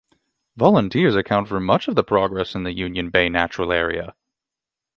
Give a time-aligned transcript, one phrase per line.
[0.55, 4.15] Volunteers account for much of the progress in the Union Bay Natural Area.